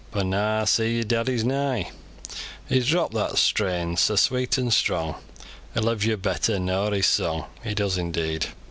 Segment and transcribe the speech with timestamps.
[0.11, 1.91] For nah aw see yor daddy's nigh;
[2.67, 5.13] He's dropt that strain soa sweet and strong;
[5.75, 8.47] He loves yo better nor his song He does indeed."